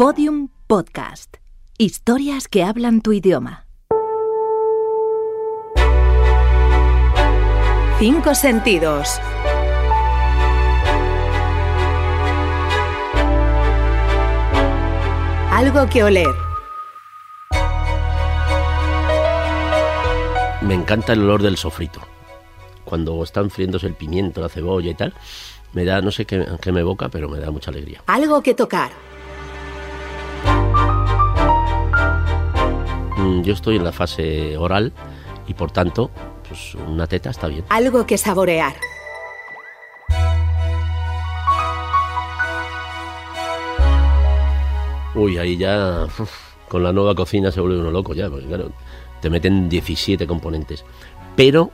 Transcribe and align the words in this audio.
Podium 0.00 0.48
Podcast. 0.66 1.36
Historias 1.76 2.48
que 2.48 2.62
hablan 2.62 3.02
tu 3.02 3.12
idioma. 3.12 3.66
Cinco 7.98 8.34
sentidos. 8.34 9.20
Algo 15.50 15.86
que 15.90 16.02
oler. 16.02 16.26
Me 20.62 20.72
encanta 20.72 21.12
el 21.12 21.20
olor 21.24 21.42
del 21.42 21.58
sofrito. 21.58 22.00
Cuando 22.86 23.22
están 23.22 23.50
friéndose 23.50 23.86
el 23.86 23.92
pimiento, 23.96 24.40
la 24.40 24.48
cebolla 24.48 24.92
y 24.92 24.94
tal, 24.94 25.12
me 25.74 25.84
da, 25.84 26.00
no 26.00 26.10
sé 26.10 26.24
qué, 26.24 26.46
qué 26.62 26.72
me 26.72 26.80
evoca, 26.80 27.10
pero 27.10 27.28
me 27.28 27.38
da 27.38 27.50
mucha 27.50 27.70
alegría. 27.70 28.02
Algo 28.06 28.42
que 28.42 28.54
tocar. 28.54 29.09
Yo 33.42 33.54
estoy 33.54 33.76
en 33.76 33.84
la 33.84 33.92
fase 33.92 34.56
oral 34.56 34.92
y 35.46 35.54
por 35.54 35.70
tanto, 35.70 36.10
pues 36.48 36.74
una 36.74 37.06
teta 37.06 37.30
está 37.30 37.48
bien. 37.48 37.64
Algo 37.68 38.06
que 38.06 38.18
saborear. 38.18 38.74
Uy, 45.14 45.38
ahí 45.38 45.56
ya 45.56 46.06
con 46.68 46.82
la 46.82 46.92
nueva 46.92 47.14
cocina 47.14 47.50
se 47.50 47.60
vuelve 47.60 47.80
uno 47.80 47.90
loco 47.90 48.14
ya, 48.14 48.30
porque 48.30 48.46
claro, 48.46 48.70
te 49.20 49.28
meten 49.28 49.68
17 49.68 50.26
componentes. 50.26 50.84
Pero 51.36 51.70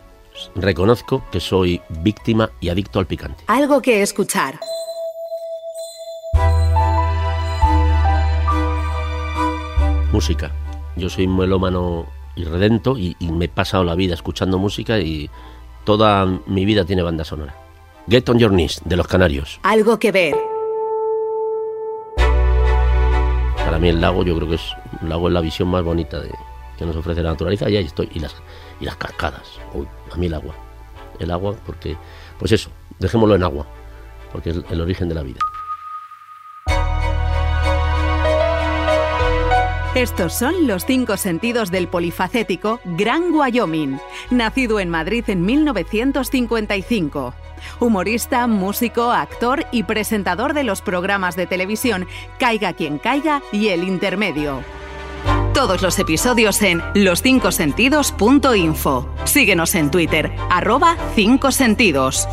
reconozco 0.54 1.22
que 1.30 1.40
soy 1.40 1.82
víctima 1.88 2.50
y 2.60 2.70
adicto 2.70 2.98
al 2.98 3.06
picante. 3.06 3.44
Algo 3.46 3.82
que 3.82 4.02
escuchar. 4.02 4.58
Música. 10.12 10.50
Yo 10.96 11.08
soy 11.08 11.26
melómano 11.26 12.06
y 12.34 12.44
redento 12.44 12.98
y, 12.98 13.16
y 13.18 13.30
me 13.30 13.46
he 13.46 13.48
pasado 13.48 13.84
la 13.84 13.94
vida 13.94 14.14
escuchando 14.14 14.58
música 14.58 14.98
y 14.98 15.30
toda 15.84 16.26
mi 16.46 16.64
vida 16.64 16.84
tiene 16.84 17.02
banda 17.02 17.24
sonora. 17.24 17.54
Get 18.08 18.28
on 18.28 18.38
Your 18.38 18.50
Knees, 18.50 18.80
de 18.84 18.96
los 18.96 19.06
Canarios. 19.06 19.58
Algo 19.62 19.98
que 19.98 20.12
ver. 20.12 20.36
Para 23.56 23.78
mí 23.78 23.88
el 23.88 24.00
lago 24.00 24.24
yo 24.24 24.36
creo 24.36 24.48
que 24.48 24.54
es 24.54 24.72
un 25.02 25.08
lago 25.08 25.28
es 25.28 25.34
la 25.34 25.40
visión 25.40 25.68
más 25.68 25.82
bonita 25.82 26.20
de, 26.20 26.30
que 26.78 26.86
nos 26.86 26.96
ofrece 26.96 27.22
la 27.22 27.30
naturaleza 27.30 27.68
y 27.68 27.76
ahí 27.76 27.84
estoy. 27.84 28.08
Y 28.14 28.20
las, 28.20 28.34
y 28.80 28.84
las 28.84 28.96
cascadas. 28.96 29.58
Uy, 29.74 29.86
a 30.12 30.16
mí 30.16 30.26
el 30.26 30.34
agua. 30.34 30.54
El 31.18 31.30
agua 31.30 31.56
porque, 31.64 31.96
pues 32.38 32.52
eso, 32.52 32.70
dejémoslo 32.98 33.34
en 33.34 33.42
agua, 33.42 33.66
porque 34.32 34.50
es 34.50 34.60
el 34.70 34.80
origen 34.80 35.08
de 35.08 35.14
la 35.14 35.22
vida. 35.22 35.40
Estos 39.96 40.34
son 40.34 40.66
los 40.66 40.84
cinco 40.84 41.16
sentidos 41.16 41.70
del 41.70 41.88
polifacético 41.88 42.80
Gran 42.84 43.32
Wyoming, 43.32 43.98
nacido 44.30 44.78
en 44.78 44.90
Madrid 44.90 45.24
en 45.28 45.46
1955. 45.46 47.32
Humorista, 47.80 48.46
músico, 48.46 49.10
actor 49.10 49.64
y 49.72 49.84
presentador 49.84 50.52
de 50.52 50.64
los 50.64 50.82
programas 50.82 51.34
de 51.34 51.46
televisión 51.46 52.06
Caiga 52.38 52.74
quien 52.74 52.98
caiga 52.98 53.40
y 53.52 53.68
El 53.68 53.84
Intermedio. 53.84 54.62
Todos 55.54 55.80
los 55.80 55.98
episodios 55.98 56.60
en 56.60 56.82
loscincosentidos.info. 56.94 59.08
Síguenos 59.24 59.74
en 59.74 59.90
Twitter, 59.90 60.30
arroba 60.50 60.98
5 61.14 61.50
sentidos. 61.50 62.28